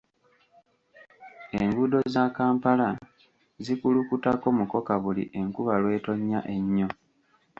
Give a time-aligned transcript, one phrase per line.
[1.61, 2.89] Enguudo za Kampala
[3.65, 6.89] zikulukutako mukoka buli enkuba lw'etonnya ennyo.